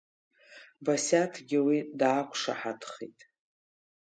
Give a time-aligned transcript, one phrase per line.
[0.85, 3.19] Басиаҭгьы уи даақәшаҳаҭхеит.